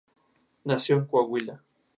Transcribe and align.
Nació 0.63 0.95
en 0.95 1.05
Coahuila. 1.05 1.61